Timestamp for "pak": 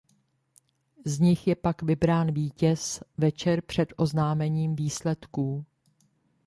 1.55-1.81